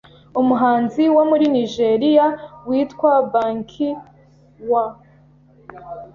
[0.41, 2.25] umuhanzi wo muri Nigeria
[2.67, 3.89] witwa Banky
[4.69, 4.71] W